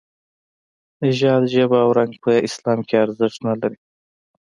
[1.01, 3.79] نژاد، ژبه او رنګ په اسلام کې ارزښت نه لري.